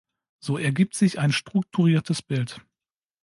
[0.39, 2.59] So ergibt sich ein strukturiertes Bild.